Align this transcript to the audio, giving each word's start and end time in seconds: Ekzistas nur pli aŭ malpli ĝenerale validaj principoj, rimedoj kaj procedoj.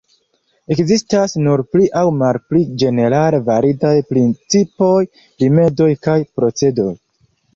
Ekzistas 0.75 1.35
nur 1.47 1.61
pli 1.73 1.89
aŭ 1.99 2.03
malpli 2.21 2.61
ĝenerale 2.83 3.41
validaj 3.51 3.93
principoj, 4.13 4.97
rimedoj 5.45 5.91
kaj 6.07 6.19
procedoj. 6.41 6.91